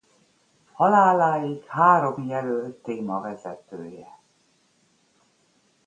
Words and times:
Haláláig 0.71 1.65
három 1.65 2.23
jelölt 2.27 2.75
témavezetője. 2.75 4.19